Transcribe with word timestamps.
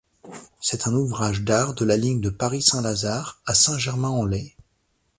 C'est 0.61 0.87
un 0.87 0.95
ouvrage 0.95 1.43
d'art 1.43 1.75
de 1.75 1.85
la 1.85 1.95
ligne 1.95 2.21
de 2.21 2.31
Paris-Saint-Lazare 2.31 3.39
à 3.45 3.53
Saint-Germain-en-Laye. 3.53 4.55